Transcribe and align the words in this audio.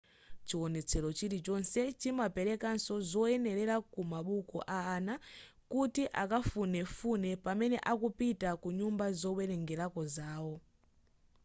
chiwonetsero 0.47 1.09
chilichonse 1.17 1.81
chimaperekanso 1.99 2.95
zoyenera 3.09 3.75
kwamabuku 3.91 4.57
a 4.77 4.79
ana 4.95 5.13
kuti 5.71 6.03
akafunefune 6.21 7.29
pamene 7.45 7.77
akupita 7.91 8.49
ku 8.61 8.67
nyumba 8.77 9.05
zowerengerako 9.21 10.01
zawo 10.15 10.55